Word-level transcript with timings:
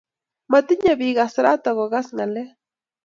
matinye 0.51 0.93
pik 0.99 1.15
kasrata 1.17 1.69
ko 1.77 1.83
kas 1.93 2.07
ngalek 2.15 2.49